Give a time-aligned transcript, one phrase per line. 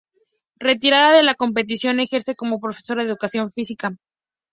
[0.57, 3.95] Retirada de la competición ejerce como profesora de educación física.